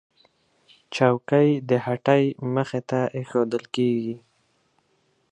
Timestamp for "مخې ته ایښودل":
2.55-3.63